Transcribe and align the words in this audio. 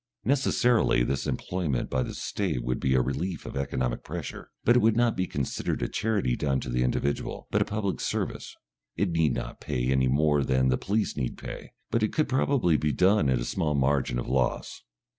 Necessarily 0.25 1.03
this 1.03 1.27
employment 1.27 1.91
by 1.91 2.01
the 2.01 2.15
State 2.15 2.63
would 2.63 2.79
be 2.79 2.95
a 2.95 3.01
relief 3.03 3.45
of 3.45 3.55
economic 3.55 4.03
pressure, 4.03 4.49
but 4.65 4.75
it 4.75 4.79
would 4.79 4.97
not 4.97 5.15
be 5.15 5.27
considered 5.27 5.83
a 5.83 5.87
charity 5.87 6.35
done 6.35 6.59
to 6.61 6.69
the 6.71 6.81
individual, 6.81 7.47
but 7.51 7.61
a 7.61 7.65
public 7.65 7.99
service. 8.01 8.55
It 8.97 9.11
need 9.11 9.35
not 9.35 9.61
pay, 9.61 9.91
any 9.91 10.07
more 10.07 10.43
than 10.43 10.69
the 10.69 10.77
police 10.79 11.15
need 11.15 11.37
pay, 11.37 11.73
but 11.91 12.01
it 12.01 12.13
could 12.13 12.27
probably 12.27 12.77
be 12.77 12.91
done 12.91 13.29
at 13.29 13.37
a 13.37 13.45
small 13.45 13.75
margin 13.75 14.17
of 14.17 14.27
loss. 14.27 14.81